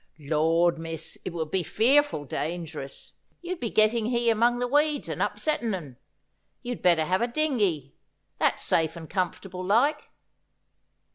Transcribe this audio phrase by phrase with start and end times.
[0.33, 3.13] 'Lord, miss, it would be fearful dangerous.
[3.43, 5.97] You'd be getting he among the weeds, and upsettin' un.
[6.63, 7.93] You'd better have a dingey.
[8.39, 10.09] That's safe and comfortable like.'